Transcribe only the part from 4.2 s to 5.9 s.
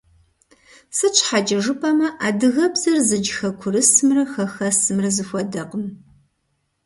хэхэсымрэ зэхуэдэкъым.